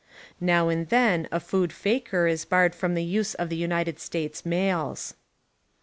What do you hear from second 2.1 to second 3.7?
is barred from the use of the